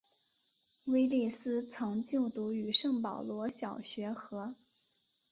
[0.85, 4.55] 威利斯曾就读于圣保罗小学和。